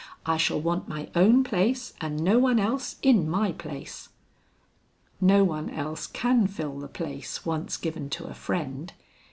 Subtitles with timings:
[0.25, 4.09] I shall want my own place and no one else in my place."
[5.19, 8.93] "No one else can fill the place once given to a friend.